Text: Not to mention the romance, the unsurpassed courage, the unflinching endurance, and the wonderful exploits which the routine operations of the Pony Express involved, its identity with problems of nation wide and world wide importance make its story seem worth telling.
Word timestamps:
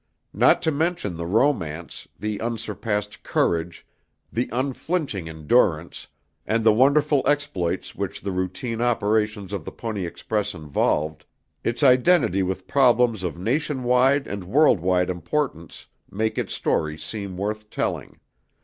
Not 0.33 0.63
to 0.63 0.71
mention 0.71 1.15
the 1.15 1.27
romance, 1.27 2.07
the 2.17 2.39
unsurpassed 2.41 3.21
courage, 3.21 3.85
the 4.33 4.49
unflinching 4.51 5.29
endurance, 5.29 6.07
and 6.43 6.63
the 6.63 6.73
wonderful 6.73 7.21
exploits 7.27 7.93
which 7.93 8.19
the 8.21 8.31
routine 8.31 8.81
operations 8.81 9.53
of 9.53 9.63
the 9.63 9.71
Pony 9.71 10.07
Express 10.07 10.55
involved, 10.55 11.23
its 11.63 11.83
identity 11.83 12.41
with 12.41 12.65
problems 12.65 13.21
of 13.21 13.37
nation 13.37 13.83
wide 13.83 14.25
and 14.25 14.45
world 14.45 14.79
wide 14.79 15.11
importance 15.11 15.85
make 16.09 16.35
its 16.39 16.51
story 16.51 16.97
seem 16.97 17.37
worth 17.37 17.69
telling. 17.69 18.19